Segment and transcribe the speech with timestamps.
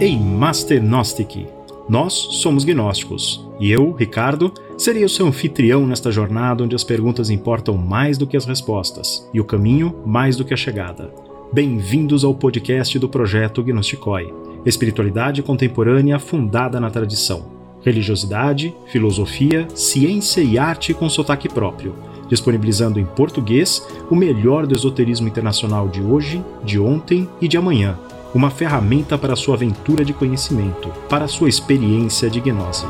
[0.00, 1.48] Ei Master Gnostic!
[1.88, 7.30] Nós somos gnósticos e eu, Ricardo, serei o seu anfitrião nesta jornada onde as perguntas
[7.30, 11.12] importam mais do que as respostas e o caminho mais do que a chegada.
[11.52, 14.32] Bem-vindos ao podcast do projeto Gnosticoi,
[14.64, 17.46] espiritualidade contemporânea fundada na tradição,
[17.82, 21.96] religiosidade, filosofia, ciência e arte com sotaque próprio,
[22.28, 27.98] disponibilizando em português o melhor do esoterismo internacional de hoje, de ontem e de amanhã
[28.34, 32.86] uma ferramenta para sua aventura de conhecimento, para sua experiência de gnose.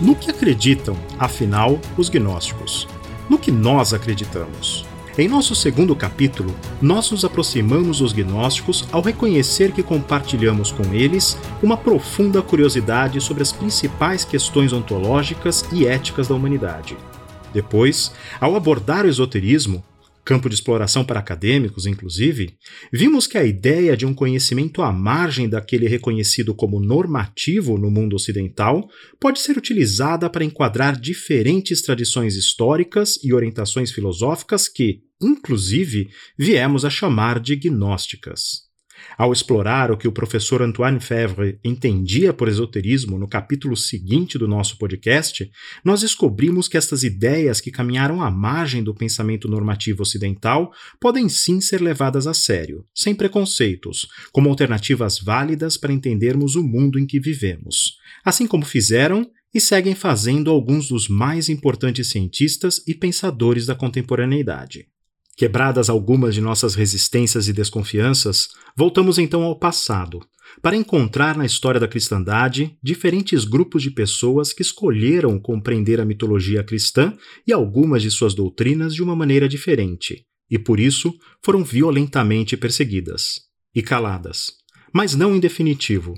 [0.00, 2.88] No que acreditam, afinal, os gnósticos?
[3.30, 4.84] No que nós acreditamos?
[5.18, 11.36] Em nosso segundo capítulo, nós nos aproximamos dos gnósticos ao reconhecer que compartilhamos com eles
[11.62, 16.96] uma profunda curiosidade sobre as principais questões ontológicas e éticas da humanidade.
[17.52, 18.10] Depois,
[18.40, 19.84] ao abordar o esoterismo,
[20.24, 22.56] campo de exploração para acadêmicos, inclusive,
[22.92, 28.14] vimos que a ideia de um conhecimento à margem daquele reconhecido como normativo no mundo
[28.14, 28.88] ocidental
[29.20, 36.90] pode ser utilizada para enquadrar diferentes tradições históricas e orientações filosóficas que, inclusive, viemos a
[36.90, 38.71] chamar de gnósticas.
[39.16, 44.48] Ao explorar o que o professor Antoine Fevre entendia por esoterismo no capítulo seguinte do
[44.48, 45.50] nosso podcast,
[45.84, 51.60] nós descobrimos que estas ideias que caminharam à margem do pensamento normativo ocidental podem sim
[51.60, 57.20] ser levadas a sério, sem preconceitos, como alternativas válidas para entendermos o mundo em que
[57.20, 63.74] vivemos, assim como fizeram e seguem fazendo alguns dos mais importantes cientistas e pensadores da
[63.74, 64.86] contemporaneidade.
[65.42, 70.20] Quebradas algumas de nossas resistências e desconfianças, voltamos então ao passado,
[70.62, 76.62] para encontrar na história da cristandade diferentes grupos de pessoas que escolheram compreender a mitologia
[76.62, 77.12] cristã
[77.44, 81.12] e algumas de suas doutrinas de uma maneira diferente, e por isso
[81.44, 83.40] foram violentamente perseguidas
[83.74, 84.52] e caladas.
[84.94, 86.14] Mas não em definitivo,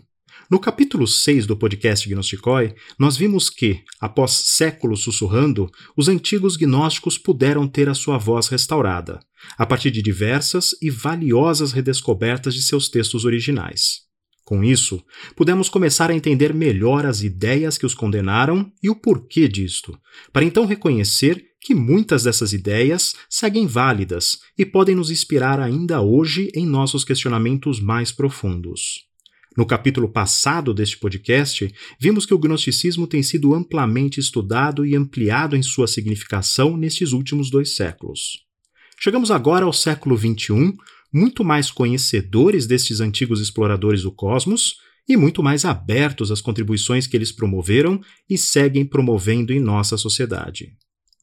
[0.51, 7.17] no capítulo 6 do podcast Gnosticoi, nós vimos que, após séculos sussurrando, os antigos gnósticos
[7.17, 9.21] puderam ter a sua voz restaurada,
[9.57, 14.05] a partir de diversas e valiosas redescobertas de seus textos originais.
[14.45, 15.03] Com isso,
[15.35, 19.99] pudemos começar a entender melhor as ideias que os condenaram e o porquê disto,
[20.31, 26.51] para então reconhecer que muitas dessas ideias seguem válidas e podem nos inspirar ainda hoje
[26.55, 29.14] em nossos questionamentos mais profundos.
[29.57, 35.55] No capítulo passado deste podcast, vimos que o gnosticismo tem sido amplamente estudado e ampliado
[35.55, 38.45] em sua significação nestes últimos dois séculos.
[38.99, 40.75] Chegamos agora ao século XXI,
[41.13, 44.77] muito mais conhecedores destes antigos exploradores do cosmos
[45.09, 50.73] e muito mais abertos às contribuições que eles promoveram e seguem promovendo em nossa sociedade.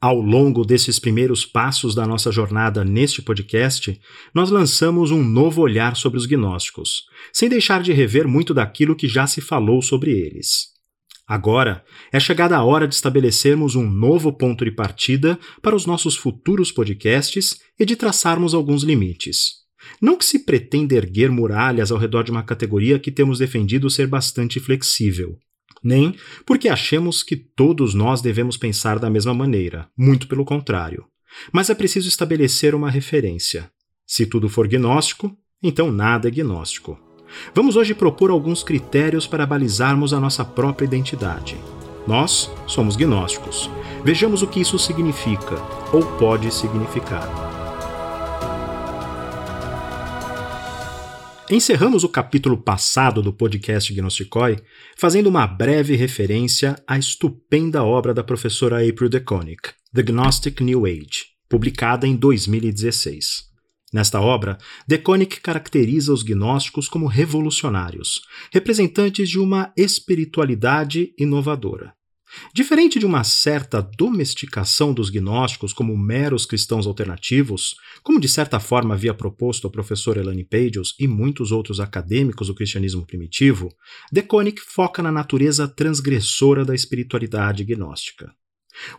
[0.04, 4.02] Ao longo desses primeiros passos da nossa jornada neste podcast,
[4.34, 9.08] nós lançamos um novo olhar sobre os gnósticos, sem deixar de rever muito daquilo que
[9.08, 10.72] já se falou sobre eles.
[11.28, 16.16] Agora é chegada a hora de estabelecermos um novo ponto de partida para os nossos
[16.16, 19.62] futuros podcasts e de traçarmos alguns limites.
[20.02, 24.08] Não que se pretenda erguer muralhas ao redor de uma categoria que temos defendido ser
[24.08, 25.38] bastante flexível
[25.84, 26.16] nem
[26.46, 31.06] porque achemos que todos nós devemos pensar da mesma maneira, muito pelo contrário.
[31.52, 33.70] Mas é preciso estabelecer uma referência.
[34.06, 37.00] Se tudo for gnóstico, então nada é gnóstico.
[37.56, 41.58] Vamos hoje propor alguns critérios para balizarmos a nossa própria identidade.
[42.06, 43.70] Nós somos gnósticos.
[44.04, 45.56] Vejamos o que isso significa,
[45.94, 47.61] ou pode significar.
[51.52, 54.58] Encerramos o capítulo passado do podcast Gnosticoi
[54.96, 61.26] fazendo uma breve referência à estupenda obra da professora April DeConnick, The Gnostic New Age,
[61.50, 63.50] publicada em 2016.
[63.92, 64.58] Nesta obra,
[64.88, 68.22] DeConnick caracteriza os gnósticos como revolucionários,
[68.54, 71.94] representantes de uma espiritualidade inovadora.
[72.54, 78.94] Diferente de uma certa domesticação dos gnósticos como meros cristãos alternativos, como de certa forma
[78.94, 83.70] havia proposto o professor Elaine Pagels e muitos outros acadêmicos do cristianismo primitivo,
[84.12, 88.34] De Koenig foca na natureza transgressora da espiritualidade gnóstica.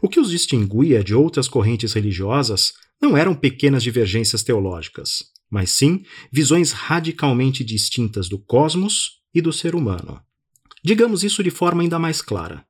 [0.01, 6.05] O que os distinguia de outras correntes religiosas não eram pequenas divergências teológicas, mas sim
[6.31, 10.21] visões radicalmente distintas do cosmos e do ser humano.
[10.85, 12.65] Digamos isso de forma ainda mais clara.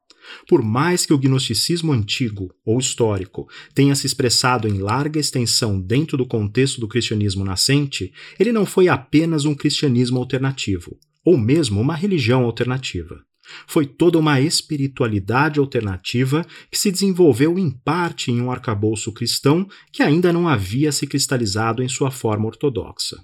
[0.48, 6.16] Por mais que o gnosticismo antigo ou histórico tenha se expressado em larga extensão dentro
[6.16, 11.94] do contexto do cristianismo nascente, ele não foi apenas um cristianismo alternativo, ou mesmo uma
[11.94, 13.20] religião alternativa.
[13.66, 20.00] foi toda uma espiritualidade alternativa que se desenvolveu em parte em um arcabouço cristão que
[20.00, 23.16] ainda não havia se cristalizado em sua forma ortodoxa.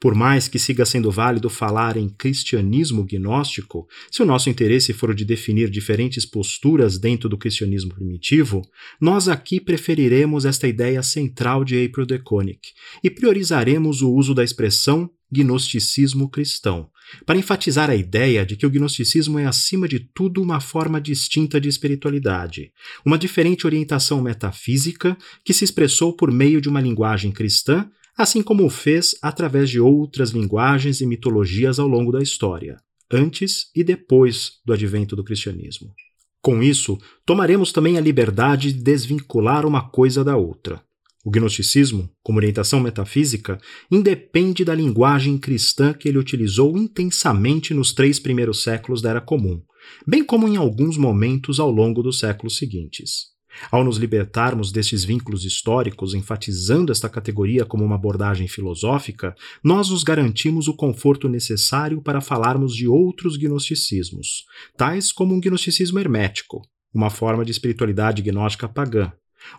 [0.00, 5.10] Por mais que siga sendo válido falar em cristianismo gnóstico, se o nosso interesse for
[5.10, 8.62] o de definir diferentes posturas dentro do cristianismo primitivo,
[9.00, 12.60] nós aqui preferiremos esta ideia central de April de Koenig
[13.02, 16.90] e priorizaremos o uso da expressão gnosticismo cristão,
[17.24, 21.58] para enfatizar a ideia de que o gnosticismo é, acima de tudo, uma forma distinta
[21.58, 22.70] de espiritualidade,
[23.04, 28.64] uma diferente orientação metafísica que se expressou por meio de uma linguagem cristã assim como
[28.64, 32.76] o fez através de outras linguagens e mitologias ao longo da história,
[33.10, 35.92] antes e depois do advento do cristianismo.
[36.40, 40.82] Com isso, tomaremos também a liberdade de desvincular uma coisa da outra.
[41.24, 48.18] O gnosticismo, como orientação metafísica, independe da linguagem cristã que ele utilizou intensamente nos três
[48.18, 49.62] primeiros séculos da Era Comum,
[50.04, 53.31] bem como em alguns momentos ao longo dos séculos seguintes.
[53.70, 60.02] Ao nos libertarmos destes vínculos históricos, enfatizando esta categoria como uma abordagem filosófica, nós nos
[60.02, 64.44] garantimos o conforto necessário para falarmos de outros gnosticismos,
[64.76, 66.62] tais como um gnosticismo hermético,
[66.94, 69.12] uma forma de espiritualidade gnóstica pagã,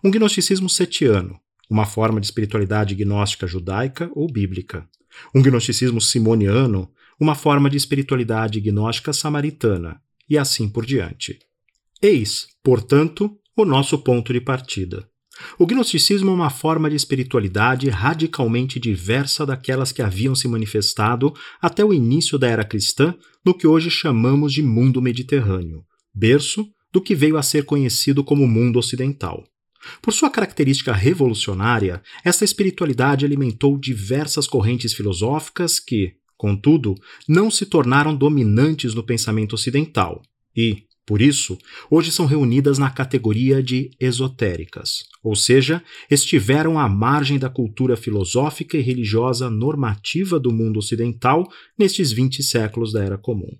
[0.03, 4.87] um gnosticismo setiano, uma forma de espiritualidade gnóstica judaica ou bíblica,
[5.33, 11.39] um gnosticismo simoniano, uma forma de espiritualidade gnóstica samaritana, e assim por diante.
[12.01, 15.07] Eis, portanto, o nosso ponto de partida.
[15.57, 21.83] O gnosticismo é uma forma de espiritualidade radicalmente diversa daquelas que haviam se manifestado até
[21.83, 25.83] o início da era cristã no que hoje chamamos de mundo mediterrâneo,
[26.13, 29.43] berço do que veio a ser conhecido como mundo ocidental.
[30.01, 36.95] Por sua característica revolucionária, esta espiritualidade alimentou diversas correntes filosóficas que, contudo,
[37.27, 40.21] não se tornaram dominantes no pensamento ocidental
[40.55, 41.57] e, por isso,
[41.91, 48.77] hoje são reunidas na categoria de esotéricas, ou seja, estiveram à margem da cultura filosófica
[48.77, 51.45] e religiosa normativa do mundo ocidental
[51.77, 53.51] nestes 20 séculos da Era Comum.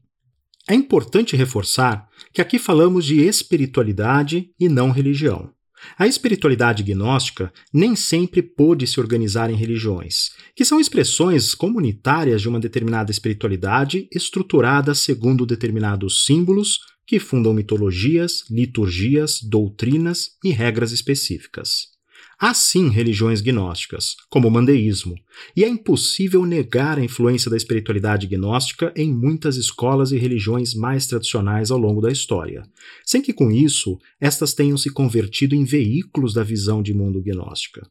[0.70, 5.52] É importante reforçar que aqui falamos de espiritualidade e não religião.
[5.98, 12.48] A espiritualidade gnóstica nem sempre pôde se organizar em religiões, que são expressões comunitárias de
[12.48, 21.94] uma determinada espiritualidade estruturada segundo determinados símbolos, que fundam mitologias, liturgias, doutrinas e regras específicas.
[22.40, 25.16] Há sim religiões gnósticas, como o mandeísmo,
[25.56, 31.08] e é impossível negar a influência da espiritualidade gnóstica em muitas escolas e religiões mais
[31.08, 32.64] tradicionais ao longo da história,
[33.06, 37.88] sem que com isso estas tenham se convertido em veículos da visão de mundo gnóstica.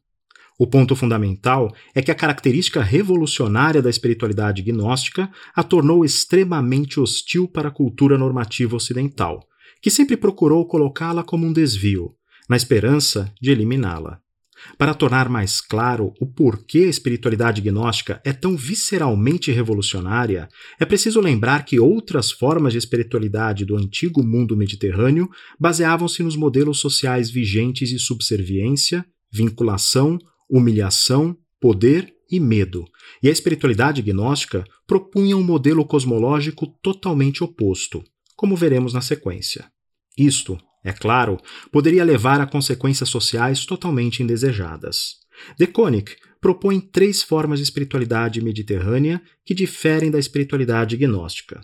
[0.57, 7.47] O ponto fundamental é que a característica revolucionária da espiritualidade gnóstica a tornou extremamente hostil
[7.47, 9.39] para a cultura normativa ocidental,
[9.81, 12.11] que sempre procurou colocá-la como um desvio,
[12.47, 14.19] na esperança de eliminá-la.
[14.77, 20.47] Para tornar mais claro o porquê a espiritualidade gnóstica é tão visceralmente revolucionária,
[20.79, 25.29] é preciso lembrar que outras formas de espiritualidade do antigo mundo mediterrâneo
[25.59, 30.17] baseavam-se nos modelos sociais vigentes de subserviência, vinculação,
[30.55, 32.85] humilhação, poder e medo,
[33.23, 38.03] e a espiritualidade gnóstica propunha um modelo cosmológico totalmente oposto,
[38.35, 39.65] como veremos na sequência.
[40.15, 41.39] Isto, é claro,
[41.71, 45.15] poderia levar a consequências sociais totalmente indesejadas.
[45.57, 51.61] De Koenig propõe três formas de espiritualidade mediterrânea que diferem da espiritualidade gnóstica: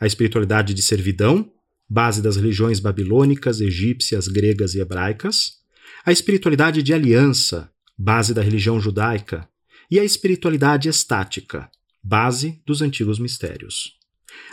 [0.00, 1.52] a espiritualidade de servidão,
[1.86, 5.58] base das religiões babilônicas, egípcias, gregas e hebraicas,
[6.06, 9.48] a espiritualidade de aliança, base da religião judaica,
[9.90, 11.70] e a espiritualidade estática,
[12.02, 13.92] base dos antigos mistérios.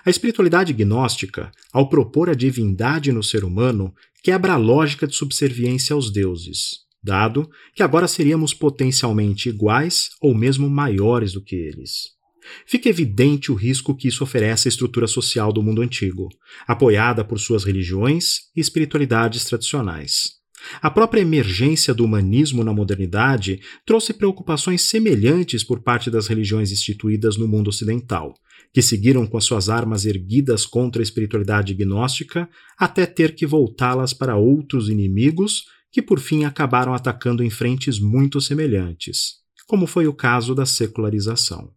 [0.05, 5.93] A espiritualidade gnóstica, ao propor a divindade no ser humano, quebra a lógica de subserviência
[5.93, 12.17] aos deuses, dado que agora seríamos potencialmente iguais ou mesmo maiores do que eles.
[12.65, 16.29] Fica evidente o risco que isso oferece à estrutura social do mundo antigo,
[16.67, 20.38] apoiada por suas religiões e espiritualidades tradicionais.
[20.81, 27.37] A própria emergência do humanismo na modernidade trouxe preocupações semelhantes por parte das religiões instituídas
[27.37, 28.33] no mundo ocidental,
[28.73, 34.13] que seguiram com as suas armas erguidas contra a espiritualidade gnóstica até ter que voltá-las
[34.13, 39.37] para outros inimigos que por fim acabaram atacando em frentes muito semelhantes,
[39.67, 41.71] como foi o caso da secularização.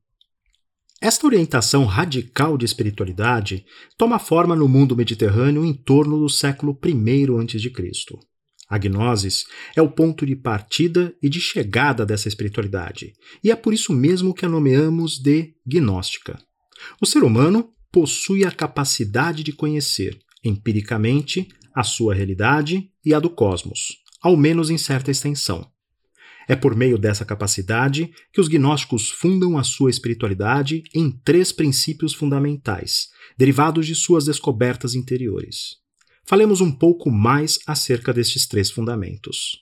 [1.00, 3.64] Esta orientação radical de espiritualidade
[3.98, 8.31] toma forma no mundo mediterrâneo em torno do século I a.C.
[8.72, 9.44] A gnosis
[9.76, 13.12] é o ponto de partida e de chegada dessa espiritualidade,
[13.44, 16.38] e é por isso mesmo que a nomeamos de gnóstica.
[16.98, 23.28] O ser humano, possui a capacidade de conhecer, empiricamente, a sua realidade e a do
[23.28, 25.70] cosmos, ao menos em certa extensão.
[26.48, 32.14] É por meio dessa capacidade que os gnósticos fundam a sua espiritualidade em três princípios
[32.14, 35.81] fundamentais, derivados de suas descobertas interiores.
[36.24, 39.60] Falemos um pouco mais acerca destes três fundamentos.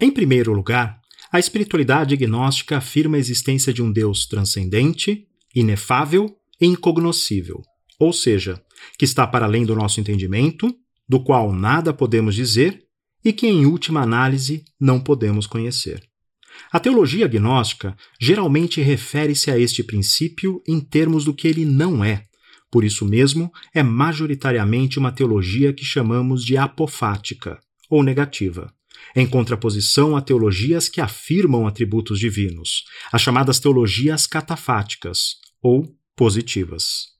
[0.00, 1.00] Em primeiro lugar,
[1.32, 7.62] a espiritualidade gnóstica afirma a existência de um Deus transcendente, inefável e incognoscível,
[7.98, 8.62] ou seja,
[8.98, 10.74] que está para além do nosso entendimento,
[11.08, 12.84] do qual nada podemos dizer
[13.24, 16.02] e que, em última análise, não podemos conhecer.
[16.70, 22.26] A teologia gnóstica geralmente refere-se a este princípio em termos do que ele não é.
[22.74, 28.74] Por isso mesmo, é majoritariamente uma teologia que chamamos de apofática, ou negativa,
[29.14, 37.10] em contraposição a teologias que afirmam atributos divinos, as chamadas teologias catafáticas, ou positivas.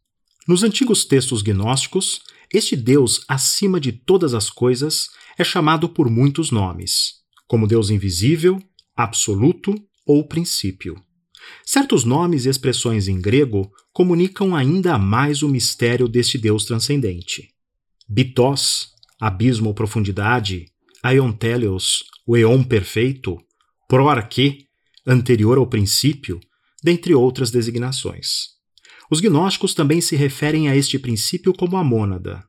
[0.49, 5.06] Nos antigos textos gnósticos, este Deus acima de todas as coisas
[5.38, 8.61] é chamado por muitos nomes, como Deus invisível,
[8.96, 9.73] absoluto
[10.04, 11.00] ou princípio.
[11.64, 17.50] Certos nomes e expressões em grego comunicam ainda mais o mistério deste Deus transcendente.
[18.08, 18.88] Bitós,
[19.20, 20.66] abismo ou profundidade,
[21.02, 23.38] Aiontelios, o eon perfeito,
[23.88, 24.66] proarque,
[25.06, 26.40] anterior ao princípio,
[26.82, 28.54] dentre outras designações.
[29.10, 32.42] Os gnósticos também se referem a este princípio como a mônada,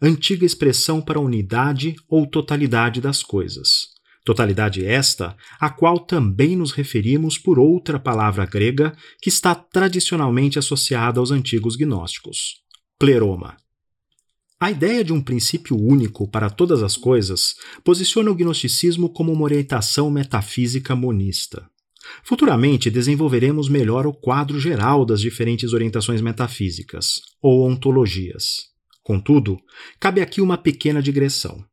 [0.00, 3.88] antiga expressão para a unidade ou totalidade das coisas.
[4.24, 11.18] Totalidade esta, a qual também nos referimos por outra palavra grega que está tradicionalmente associada
[11.18, 12.62] aos antigos gnósticos:
[12.98, 13.56] pleroma.
[14.60, 19.42] A ideia de um princípio único para todas as coisas posiciona o gnosticismo como uma
[19.42, 21.68] orientação metafísica monista.
[22.22, 28.70] Futuramente desenvolveremos melhor o quadro geral das diferentes orientações metafísicas, ou ontologias.
[29.02, 29.58] Contudo,
[29.98, 31.64] cabe aqui uma pequena digressão.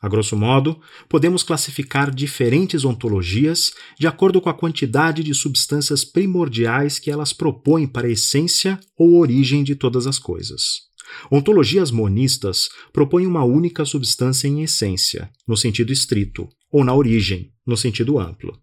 [0.00, 6.98] A grosso modo, podemos classificar diferentes ontologias de acordo com a quantidade de substâncias primordiais
[6.98, 10.86] que elas propõem para a essência ou origem de todas as coisas.
[11.30, 17.76] Ontologias monistas propõem uma única substância em essência, no sentido estrito, ou na origem, no
[17.76, 18.58] sentido amplo.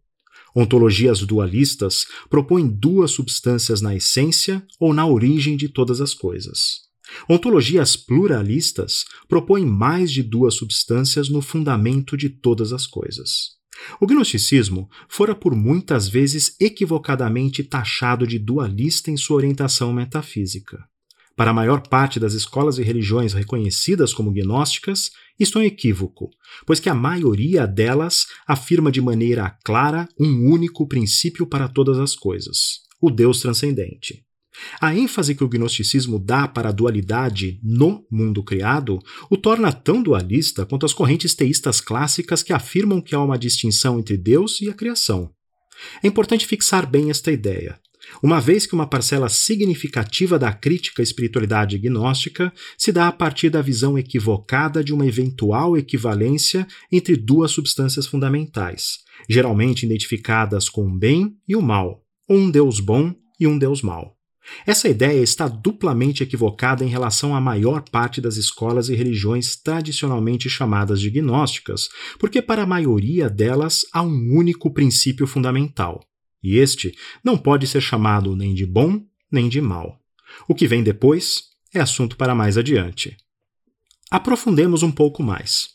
[0.56, 6.83] Ontologias dualistas propõem duas substâncias na essência ou na origem de todas as coisas.
[7.30, 13.54] Ontologias pluralistas propõem mais de duas substâncias no fundamento de todas as coisas.
[14.00, 20.84] O gnosticismo fora por muitas vezes equivocadamente taxado de dualista em sua orientação metafísica.
[21.36, 26.30] Para a maior parte das escolas e religiões reconhecidas como gnósticas, isto é um equívoco,
[26.66, 32.16] pois que a maioria delas afirma de maneira clara um único princípio para todas as
[32.16, 34.24] coisas, o Deus transcendente.
[34.80, 40.02] A ênfase que o gnosticismo dá para a dualidade no mundo criado o torna tão
[40.02, 44.70] dualista quanto as correntes teístas clássicas que afirmam que há uma distinção entre Deus e
[44.70, 45.32] a criação.
[46.04, 47.80] É importante fixar bem esta ideia
[48.22, 53.50] uma vez que uma parcela significativa da crítica à espiritualidade gnóstica se dá a partir
[53.50, 60.98] da visão equivocada de uma eventual equivalência entre duas substâncias fundamentais, geralmente identificadas com o
[60.98, 64.18] bem e o mal, ou um Deus bom e um Deus mau.
[64.66, 70.50] Essa ideia está duplamente equivocada em relação à maior parte das escolas e religiões tradicionalmente
[70.50, 76.04] chamadas de gnósticas, porque para a maioria delas há um único princípio fundamental,
[76.44, 80.00] e este não pode ser chamado nem de bom nem de mal.
[80.48, 83.18] O que vem depois é assunto para mais adiante.
[84.12, 85.70] Aprofundemos um pouco mais.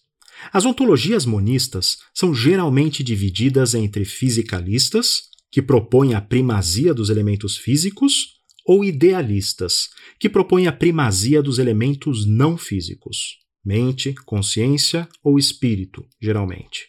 [0.52, 8.37] As ontologias monistas são geralmente divididas entre fisicalistas, que propõem a primazia dos elementos físicos,
[8.68, 9.88] ou idealistas,
[10.20, 16.88] que propõem a primazia dos elementos não físicos, mente, consciência ou espírito, geralmente.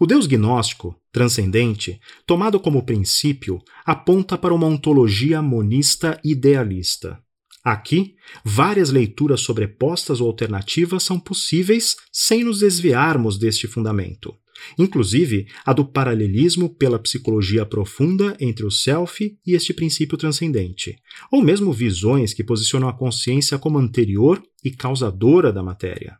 [0.00, 7.20] O Deus gnóstico, transcendente, tomado como princípio, aponta para uma ontologia monista idealista.
[7.62, 14.34] Aqui, várias leituras sobrepostas ou alternativas são possíveis sem nos desviarmos deste fundamento,
[14.78, 20.96] inclusive a do paralelismo pela psicologia profunda entre o self e este princípio transcendente,
[21.30, 26.16] ou mesmo visões que posicionam a consciência como anterior e causadora da matéria.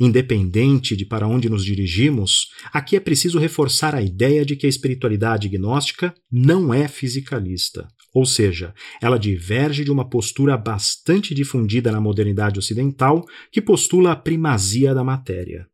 [0.00, 4.68] Independente de para onde nos dirigimos, aqui é preciso reforçar a ideia de que a
[4.68, 12.00] espiritualidade gnóstica não é fisicalista, ou seja, ela diverge de uma postura bastante difundida na
[12.00, 15.68] modernidade ocidental que postula a primazia da matéria.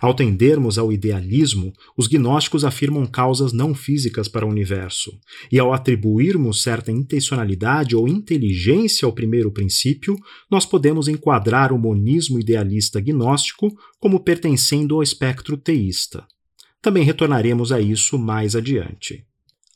[0.00, 5.12] Ao tendermos ao idealismo, os gnósticos afirmam causas não físicas para o universo,
[5.50, 10.16] e ao atribuirmos certa intencionalidade ou inteligência ao primeiro princípio,
[10.50, 16.26] nós podemos enquadrar o monismo idealista gnóstico como pertencendo ao espectro teísta.
[16.80, 19.24] Também retornaremos a isso mais adiante.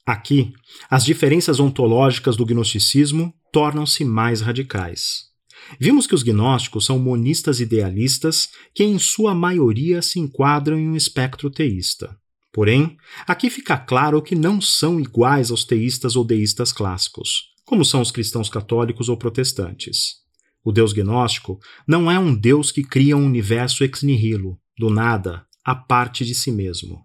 [0.05, 0.53] Aqui,
[0.91, 5.29] as diferenças ontológicas do gnosticismo tornam-se mais radicais.
[5.79, 10.97] Vimos que os gnósticos são monistas idealistas que, em sua maioria, se enquadram em um
[10.97, 12.17] espectro teísta.
[12.53, 12.97] Porém,
[13.27, 18.11] aqui fica claro que não são iguais aos teístas ou deístas clássicos, como são os
[18.11, 20.17] cristãos católicos ou protestantes.
[20.65, 25.47] O Deus gnóstico não é um Deus que cria um universo ex nihilo, do nada,
[25.65, 27.05] a parte de si mesmo.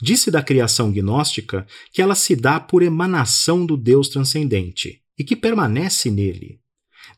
[0.00, 5.34] Disse da criação gnóstica que ela se dá por emanação do Deus transcendente e que
[5.34, 6.60] permanece nele,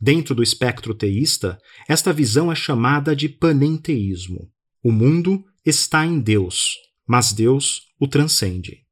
[0.00, 4.50] Dentro do espectro teísta, esta visão é chamada de panenteísmo.
[4.82, 6.74] O mundo está em Deus,
[7.06, 8.88] mas Deus o transcende.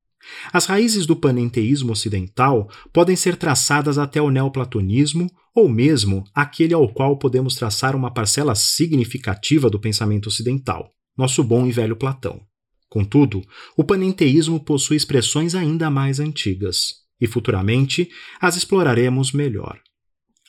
[0.52, 6.88] As raízes do panenteísmo ocidental podem ser traçadas até o neoplatonismo ou mesmo aquele ao
[6.92, 12.40] qual podemos traçar uma parcela significativa do pensamento ocidental, nosso bom e velho Platão.
[12.88, 13.42] Contudo,
[13.76, 18.08] o panenteísmo possui expressões ainda mais antigas, e futuramente
[18.40, 19.80] as exploraremos melhor.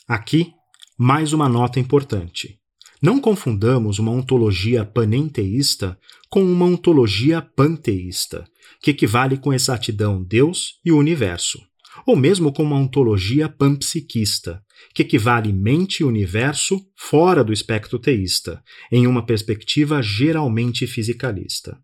[0.07, 0.53] Aqui,
[0.97, 2.57] mais uma nota importante.
[3.01, 5.99] Não confundamos uma ontologia panenteísta
[6.29, 8.45] com uma ontologia panteísta,
[8.81, 11.61] que equivale com exatidão Deus e o universo,
[12.05, 14.63] ou mesmo com uma ontologia panpsiquista,
[14.95, 21.77] que equivale mente e universo fora do espectro teísta, em uma perspectiva geralmente fisicalista.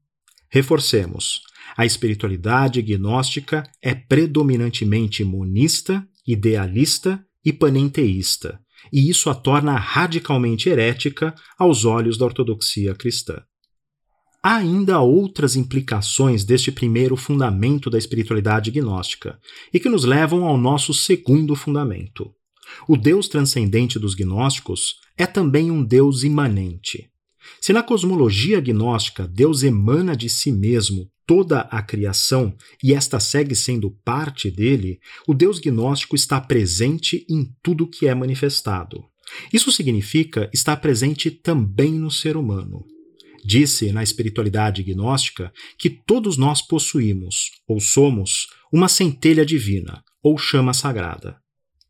[0.49, 1.41] Reforcemos:
[1.75, 8.59] a espiritualidade gnóstica é predominantemente monista, idealista e panenteísta,
[8.91, 13.41] e isso a torna radicalmente herética aos olhos da ortodoxia cristã.
[14.41, 19.39] Há ainda outras implicações deste primeiro fundamento da espiritualidade gnóstica,
[19.73, 22.29] e que nos levam ao nosso segundo fundamento.
[22.88, 27.12] O Deus transcendente dos gnósticos é também um Deus imanente.
[27.62, 33.56] Se na cosmologia gnóstica Deus emana de si mesmo toda a criação e esta segue
[33.56, 39.03] sendo parte dele, o Deus gnóstico está presente em tudo que é manifestado.
[39.51, 42.86] Isso significa estar presente também no ser humano.
[43.45, 50.73] Disse na espiritualidade gnóstica que todos nós possuímos, ou somos, uma centelha divina, ou chama
[50.73, 51.38] sagrada.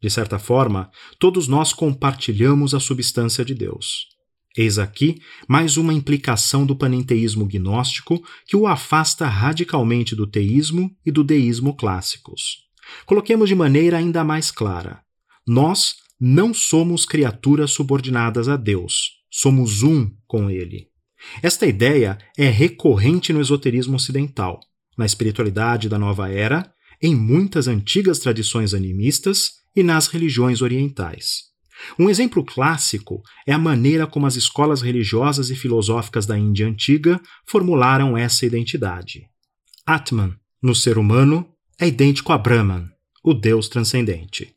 [0.02, 0.90] De certa forma,
[1.20, 4.13] todos nós compartilhamos a substância de Deus.
[4.56, 11.12] Eis aqui mais uma implicação do panenteísmo gnóstico que o afasta radicalmente do teísmo e
[11.12, 12.60] do deísmo clássicos.
[13.08, 15.02] Coloquemos de maneira ainda mais clara:
[15.48, 20.88] nós não somos criaturas subordinadas a Deus, somos um com Ele.
[21.42, 24.60] Esta ideia é recorrente no esoterismo ocidental,
[24.96, 31.53] na espiritualidade da nova era, em muitas antigas tradições animistas e nas religiões orientais.
[31.98, 37.22] Um exemplo clássico é a maneira como as escolas religiosas e filosóficas da Índia antiga
[37.46, 39.28] formularam essa identidade.
[39.86, 41.48] Atman, no ser humano,
[41.80, 42.90] é idêntico a Brahman,
[43.24, 44.54] o Deus transcendente.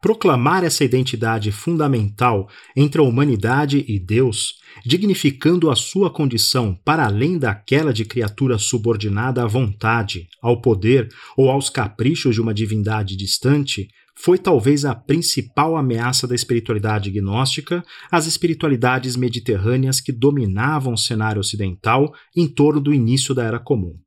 [0.00, 4.54] Proclamar essa identidade fundamental entre a humanidade e Deus,
[4.84, 11.50] dignificando a sua condição para além daquela de criatura subordinada à vontade, ao poder ou
[11.50, 13.88] aos caprichos de uma divindade distante,
[14.22, 21.40] foi talvez a principal ameaça da espiritualidade gnóstica às espiritualidades mediterrâneas que dominavam o cenário
[21.40, 23.98] ocidental em torno do início da Era Comum.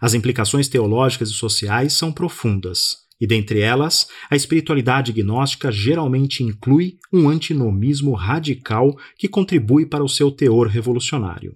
[0.00, 6.94] As implicações teológicas e sociais são profundas, e dentre elas, a espiritualidade gnóstica geralmente inclui
[7.12, 11.52] um antinomismo radical que contribui para o seu teor revolucionário.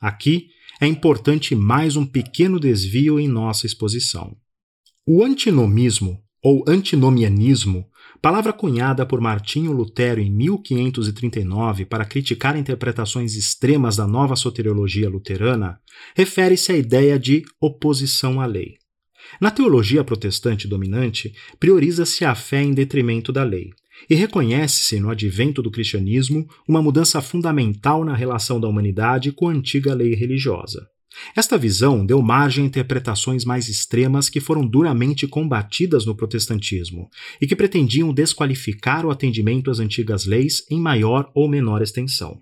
[0.00, 0.48] Aqui
[0.80, 4.36] é importante mais um pequeno desvio em nossa exposição.
[5.06, 7.86] O antinomismo ou antinomianismo,
[8.20, 15.80] palavra cunhada por Martinho Lutero em 1539 para criticar interpretações extremas da nova soteriologia luterana,
[16.14, 18.74] refere-se à ideia de oposição à lei.
[19.40, 23.70] Na teologia protestante dominante, prioriza-se a fé em detrimento da lei,
[24.10, 29.52] e reconhece-se no advento do cristianismo uma mudança fundamental na relação da humanidade com a
[29.52, 30.86] antiga lei religiosa.
[31.36, 37.08] Esta visão deu margem a interpretações mais extremas que foram duramente combatidas no protestantismo
[37.40, 42.40] e que pretendiam desqualificar o atendimento às antigas leis em maior ou menor extensão.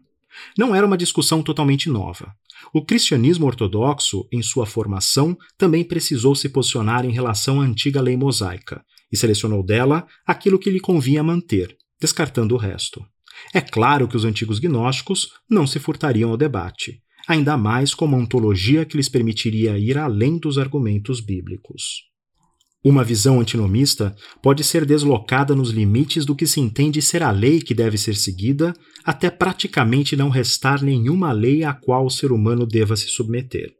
[0.56, 2.34] Não era uma discussão totalmente nova.
[2.72, 8.16] O cristianismo ortodoxo, em sua formação, também precisou se posicionar em relação à antiga lei
[8.16, 8.82] mosaica
[9.12, 13.04] e selecionou dela aquilo que lhe convinha manter, descartando o resto.
[13.52, 18.16] É claro que os antigos gnósticos não se furtariam ao debate ainda mais com uma
[18.16, 22.12] ontologia que lhes permitiria ir além dos argumentos bíblicos.
[22.84, 27.60] Uma visão antinomista pode ser deslocada nos limites do que se entende ser a lei
[27.60, 32.66] que deve ser seguida, até praticamente não restar nenhuma lei à qual o ser humano
[32.66, 33.70] deva se submeter.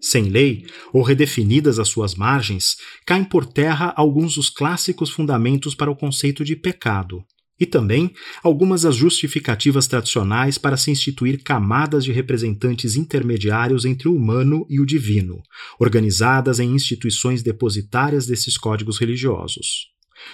[0.00, 5.90] Sem lei, ou redefinidas as suas margens, caem por terra alguns dos clássicos fundamentos para
[5.90, 7.24] o conceito de pecado,
[7.58, 14.14] e também algumas das justificativas tradicionais para se instituir camadas de representantes intermediários entre o
[14.14, 15.42] humano e o divino,
[15.78, 19.88] organizadas em instituições depositárias desses códigos religiosos.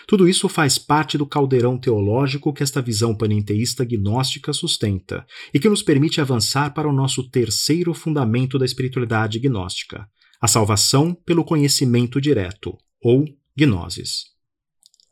[0.07, 5.69] Tudo isso faz parte do caldeirão teológico que esta visão panenteísta gnóstica sustenta e que
[5.69, 10.09] nos permite avançar para o nosso terceiro fundamento da espiritualidade gnóstica,
[10.41, 13.25] a salvação pelo conhecimento direto, ou
[13.57, 14.35] gnosis.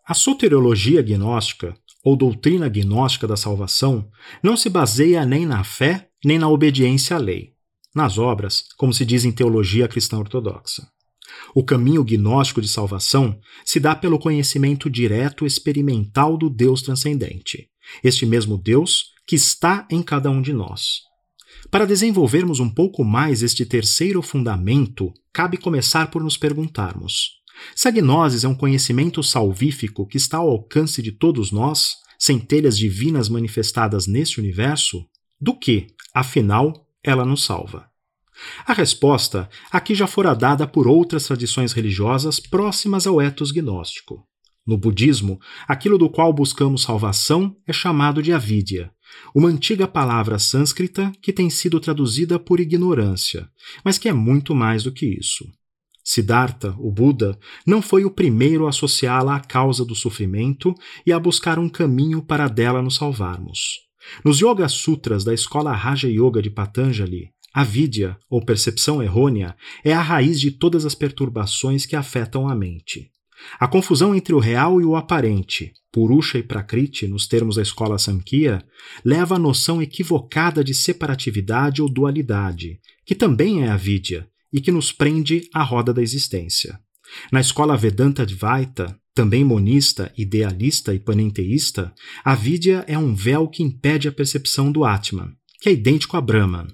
[0.05, 4.09] A soteriologia gnóstica ou doutrina gnóstica da salvação
[4.43, 7.53] não se baseia nem na fé nem na obediência à lei,
[7.95, 10.87] nas obras, como se diz em teologia cristã ortodoxa.
[11.55, 17.69] O caminho gnóstico de salvação se dá pelo conhecimento direto experimental do Deus transcendente,
[18.03, 21.01] este mesmo Deus que está em cada um de nós.
[21.71, 27.42] Para desenvolvermos um pouco mais este terceiro fundamento, cabe começar por nos perguntarmos:
[27.75, 32.77] se a gnose é um conhecimento salvífico que está ao alcance de todos nós, centelhas
[32.79, 35.05] divinas manifestadas neste universo,
[35.41, 37.91] do que, afinal, ela nos salva?
[38.67, 44.27] A resposta aqui já fora dada por outras tradições religiosas próximas ao etos gnóstico.
[44.67, 48.93] No budismo, aquilo do qual buscamos salvação é chamado de avidya,
[49.35, 53.49] uma antiga palavra sânscrita que tem sido traduzida por ignorância,
[53.85, 55.45] mas que é muito mais do que isso.
[56.05, 60.75] Siddhartha, o Buda, não foi o primeiro a associá-la à causa do sofrimento
[61.07, 63.81] e a buscar um caminho para dela nos salvarmos.
[64.25, 69.93] Nos Yoga Sutras da escola Raja Yoga de Patanjali, a vidya, ou percepção errônea, é
[69.93, 73.11] a raiz de todas as perturbações que afetam a mente.
[73.61, 77.99] A confusão entre o real e o aparente, Purusha e Prakriti, nos termos da escola
[77.99, 78.65] Samkhya,
[79.05, 84.73] leva à noção equivocada de separatividade ou dualidade, que também é a vidya, e que
[84.73, 86.79] nos prende à roda da existência.
[87.31, 91.93] Na escola Vedanta Advaita, também monista, idealista e panenteísta,
[92.25, 96.21] a vidya é um véu que impede a percepção do Atman, que é idêntico a
[96.21, 96.67] Brahman.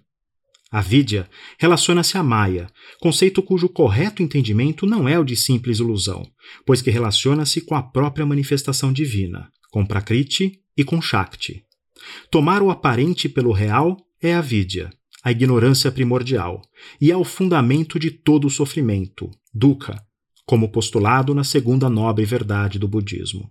[0.70, 6.22] A vidya relaciona-se a Maya, conceito cujo correto entendimento não é o de simples ilusão,
[6.66, 11.64] pois que relaciona-se com a própria manifestação divina, com Prakriti e com Shakti.
[12.30, 14.90] Tomar o aparente pelo real é a vidya,
[15.28, 16.62] a ignorância primordial,
[16.98, 20.02] e é o fundamento de todo o sofrimento, dukkha,
[20.46, 23.50] como postulado na segunda nobre verdade do budismo.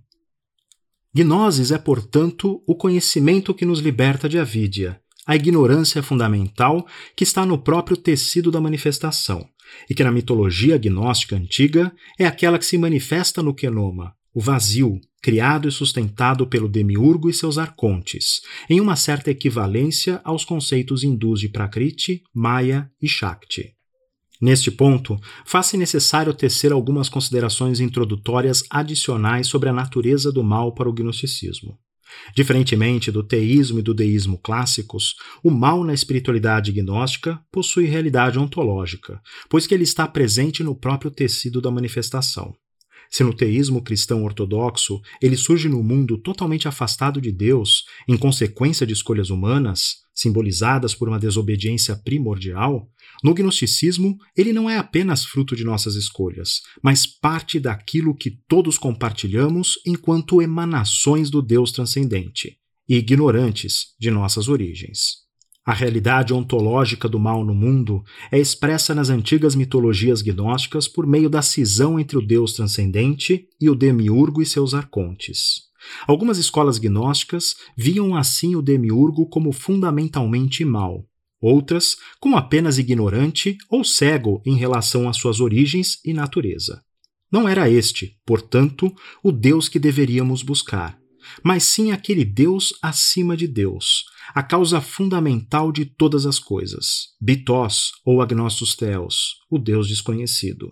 [1.14, 7.46] Gnosis é, portanto, o conhecimento que nos liberta de avidya, a ignorância fundamental que está
[7.46, 9.48] no próprio tecido da manifestação,
[9.88, 15.00] e que na mitologia gnóstica antiga é aquela que se manifesta no kenoma, o vazio,
[15.22, 21.40] criado e sustentado pelo demiurgo e seus arcontes, em uma certa equivalência aos conceitos hindus
[21.40, 23.74] de Prakriti, Maya e Shakti.
[24.40, 30.88] Neste ponto, faz-se necessário tecer algumas considerações introdutórias adicionais sobre a natureza do mal para
[30.88, 31.78] o gnosticismo.
[32.36, 39.20] Diferentemente do teísmo e do deísmo clássicos, o mal na espiritualidade gnóstica possui realidade ontológica,
[39.50, 42.56] pois que ele está presente no próprio tecido da manifestação.
[43.10, 48.86] Se no teísmo cristão ortodoxo ele surge no mundo totalmente afastado de Deus, em consequência
[48.86, 52.90] de escolhas humanas, simbolizadas por uma desobediência primordial,
[53.24, 58.78] no gnosticismo ele não é apenas fruto de nossas escolhas, mas parte daquilo que todos
[58.78, 62.58] compartilhamos enquanto emanações do Deus transcendente
[62.90, 65.27] e ignorantes de nossas origens.
[65.68, 68.02] A realidade ontológica do mal no mundo
[68.32, 73.70] é expressa nas antigas mitologias gnósticas por meio da cisão entre o Deus transcendente e
[73.70, 75.64] o demiurgo e seus arcontes.
[76.08, 81.06] Algumas escolas gnósticas viam assim o demiurgo como fundamentalmente mal,
[81.42, 86.82] outras como apenas ignorante ou cego em relação às suas origens e natureza.
[87.30, 88.90] Não era este, portanto,
[89.22, 90.98] o Deus que deveríamos buscar
[91.44, 97.92] mas sim aquele Deus acima de Deus, a causa fundamental de todas as coisas, Bitós
[98.06, 100.72] ou Agnostos Theos, o Deus desconhecido.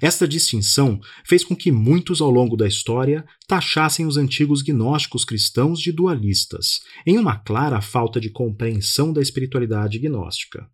[0.00, 5.80] Esta distinção fez com que muitos ao longo da história taxassem os antigos gnósticos cristãos
[5.80, 10.68] de dualistas, em uma clara falta de compreensão da espiritualidade gnóstica.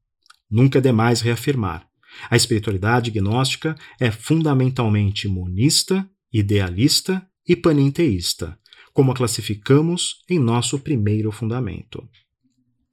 [0.51, 1.87] Nunca é demais reafirmar:
[2.31, 8.59] a espiritualidade gnóstica é fundamentalmente monista, idealista e panenteísta,
[8.97, 12.03] como a classificamos em nosso primeiro fundamento.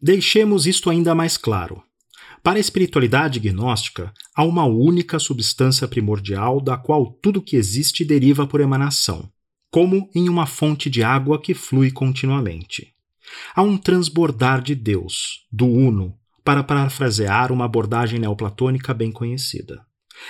[0.01, 1.81] Deixemos isto ainda mais claro.
[2.43, 8.45] Para a espiritualidade gnóstica, há uma única substância primordial da qual tudo que existe deriva
[8.45, 9.31] por emanação,
[9.71, 12.93] como em uma fonte de água que flui continuamente.
[13.55, 19.85] Há um transbordar de Deus, do Uno, para parafrasear uma abordagem neoplatônica bem conhecida.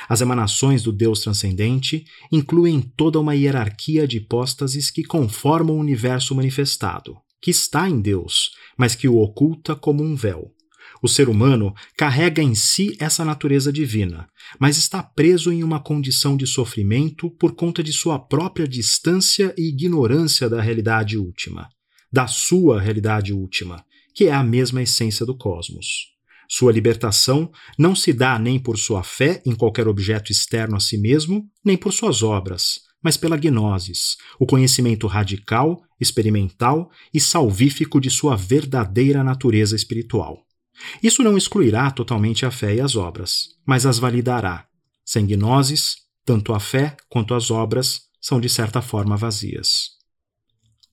[0.07, 6.35] As emanações do Deus transcendente incluem toda uma hierarquia de hipóstases que conformam o universo
[6.35, 10.51] manifestado, que está em Deus, mas que o oculta como um véu.
[11.01, 14.27] O ser humano carrega em si essa natureza divina,
[14.57, 19.67] mas está preso em uma condição de sofrimento por conta de sua própria distância e
[19.67, 21.67] ignorância da realidade última,
[22.09, 23.83] da sua realidade última,
[24.15, 26.12] que é a mesma essência do cosmos.
[26.55, 30.99] Sua libertação não se dá nem por sua fé em qualquer objeto externo a si
[30.99, 38.11] mesmo, nem por suas obras, mas pela gnosis, o conhecimento radical, experimental e salvífico de
[38.11, 40.45] sua verdadeira natureza espiritual.
[41.01, 44.67] Isso não excluirá totalmente a fé e as obras, mas as validará.
[45.03, 50.02] Sem gnosis, tanto a fé quanto as obras são de certa forma vazias.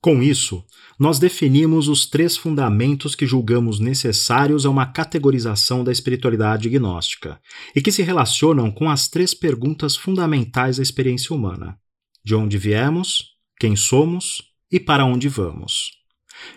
[0.01, 0.65] Com isso,
[0.99, 7.39] nós definimos os três fundamentos que julgamos necessários a uma categorização da espiritualidade gnóstica
[7.77, 11.79] e que se relacionam com as três perguntas fundamentais da experiência humana:
[12.25, 15.91] de onde viemos, quem somos e para onde vamos.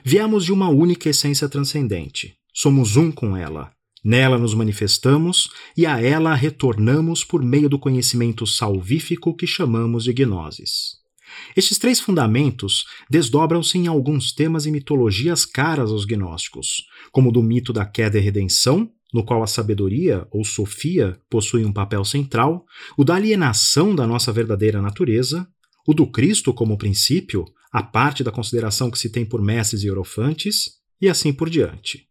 [0.05, 2.37] Viemos de uma única essência transcendente.
[2.53, 3.71] Somos um com ela.
[4.01, 10.13] Nela nos manifestamos e a ela retornamos por meio do conhecimento salvífico que chamamos de
[10.13, 11.02] gnosis.
[11.55, 17.71] Estes três fundamentos desdobram-se em alguns temas e mitologias caras aos gnósticos, como do mito
[17.71, 22.65] da queda e redenção, no qual a sabedoria ou sofia possui um papel central,
[22.97, 25.47] o da alienação da nossa verdadeira natureza,
[25.87, 29.89] o do Cristo como princípio, a parte da consideração que se tem por mestres e
[29.89, 32.07] orofantes, e assim por diante.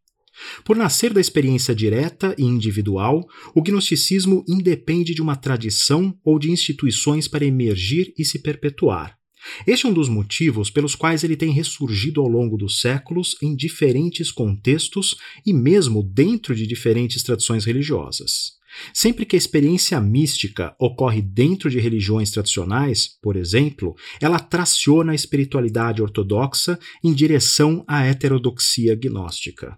[0.64, 6.50] Por nascer da experiência direta e individual, o gnosticismo independe de uma tradição ou de
[6.50, 9.16] instituições para emergir e se perpetuar.
[9.66, 13.56] Este é um dos motivos pelos quais ele tem ressurgido ao longo dos séculos em
[13.56, 18.52] diferentes contextos e mesmo dentro de diferentes tradições religiosas.
[18.94, 25.14] Sempre que a experiência mística ocorre dentro de religiões tradicionais, por exemplo, ela traciona a
[25.14, 29.76] espiritualidade ortodoxa em direção à heterodoxia gnóstica.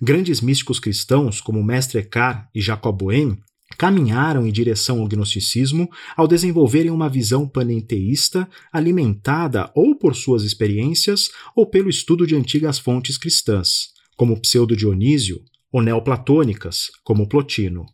[0.00, 3.38] Grandes místicos cristãos, como Mestre Eckhart e Jacob Boehme,
[3.76, 11.30] caminharam em direção ao gnosticismo ao desenvolverem uma visão panenteísta alimentada ou por suas experiências
[11.56, 15.42] ou pelo estudo de antigas fontes cristãs, como Pseudo-Dionísio,
[15.72, 17.86] ou neoplatônicas, como Plotino.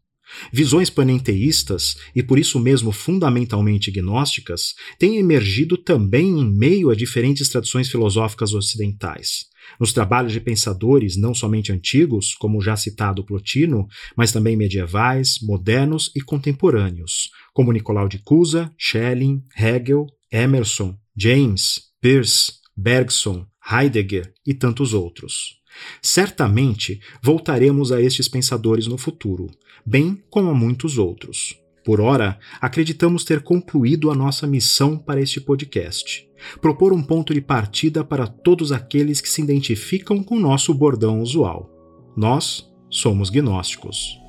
[0.53, 7.49] Visões panenteístas, e por isso mesmo fundamentalmente gnósticas, têm emergido também em meio a diferentes
[7.49, 9.47] tradições filosóficas ocidentais.
[9.79, 13.87] Nos trabalhos de pensadores não somente antigos, como já citado Plotino,
[14.17, 22.53] mas também medievais, modernos e contemporâneos, como Nicolau de Cusa, Schelling, Hegel, Emerson, James, Peirce,
[22.77, 25.59] Bergson, Heidegger e tantos outros.
[26.03, 29.47] Certamente voltaremos a estes pensadores no futuro,
[29.89, 31.59] bem como a muitos outros.
[31.83, 36.29] Por ora, acreditamos ter concluído a nossa missão para este podcast.
[36.61, 41.71] Propor um ponto de partida para todos aqueles que se identificam com nosso bordão usual.
[42.15, 44.21] Nós somos gnósticos.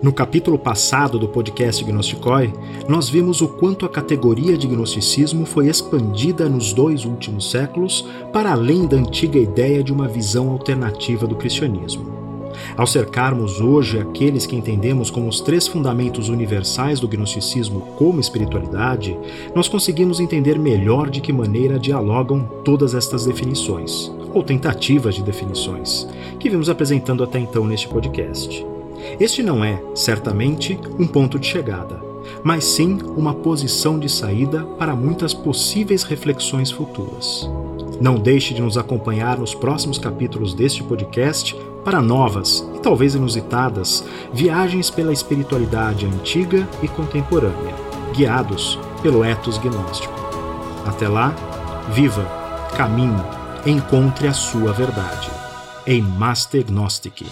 [0.00, 2.52] No capítulo passado do podcast Gnosticoi,
[2.88, 8.52] nós vimos o quanto a categoria de gnosticismo foi expandida nos dois últimos séculos para
[8.52, 12.19] além da antiga ideia de uma visão alternativa do cristianismo.
[12.76, 19.16] Ao cercarmos hoje aqueles que entendemos como os três fundamentos universais do gnosticismo como espiritualidade,
[19.54, 26.06] nós conseguimos entender melhor de que maneira dialogam todas estas definições, ou tentativas de definições,
[26.38, 28.64] que vimos apresentando até então neste podcast.
[29.18, 32.00] Este não é, certamente, um ponto de chegada,
[32.42, 37.48] mas sim uma posição de saída para muitas possíveis reflexões futuras.
[38.00, 44.04] Não deixe de nos acompanhar nos próximos capítulos deste podcast para novas e talvez inusitadas
[44.32, 47.74] viagens pela espiritualidade antiga e contemporânea,
[48.14, 50.14] guiados pelo ethos gnóstico.
[50.86, 51.34] Até lá,
[51.92, 52.24] viva,
[52.76, 53.22] caminhe,
[53.66, 55.30] encontre a sua verdade.
[55.86, 57.22] Em Master Gnostic.